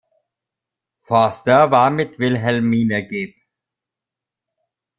Vorster 1.01 1.69
war 1.69 1.91
mit 1.91 2.17
Wilhelmine 2.17 3.07
geb. 3.07 3.35